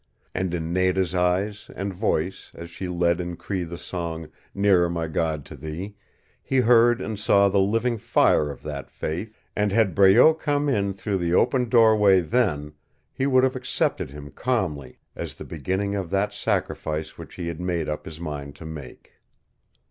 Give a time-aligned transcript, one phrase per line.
[0.33, 5.07] And in Nada's eyes and voice as she led in Cree the song, "Nearer, My
[5.07, 5.93] God, to Thee,"
[6.41, 10.93] he heard and saw the living fire of that faith, and had Breault come in
[10.95, 12.73] through the open doorway then
[13.13, 17.59] he would have accepted him calmly as the beginning of that sacrifice which he had
[17.61, 19.11] made up his mind to make.